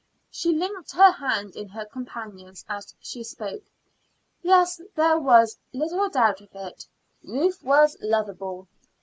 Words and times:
She 0.31 0.51
linked 0.51 0.93
her 0.93 1.11
hand 1.11 1.55
in 1.55 1.67
her 1.69 1.85
companion's 1.85 2.65
as 2.67 2.95
she 2.99 3.23
spoke. 3.23 3.61
Yes, 4.41 4.81
there 4.95 5.19
was 5.19 5.59
little 5.73 6.09
doubt 6.09 6.41
of 6.41 6.49
it, 6.55 6.87
Ruth 7.23 7.61
was 7.61 7.95
lovable. 8.01 8.67